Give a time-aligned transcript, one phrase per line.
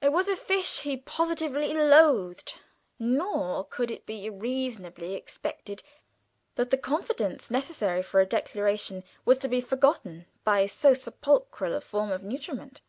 [0.00, 2.54] It was a fish he positively loathed,
[3.00, 5.82] nor could it be reasonably expected
[6.54, 11.80] that the confidence necessary for a declaration was to be forgotten by so sepulchral a
[11.80, 12.80] form of nutriment.